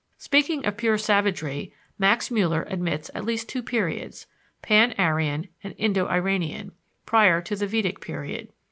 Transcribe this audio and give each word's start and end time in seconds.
Speaking 0.17 0.65
of 0.65 0.77
pure 0.77 0.97
savagery, 0.97 1.71
Max 1.99 2.29
Müller 2.29 2.65
admits 2.73 3.11
at 3.13 3.23
least 3.23 3.47
two 3.47 3.61
periods 3.61 4.25
pan 4.63 4.95
Aryan 4.97 5.47
and 5.63 5.75
Indo 5.77 6.07
Iranian 6.07 6.71
prior 7.05 7.39
to 7.43 7.55
the 7.55 7.67
Vedic 7.67 7.99
period. 8.01 8.51